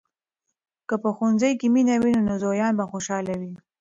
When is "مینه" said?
1.75-1.95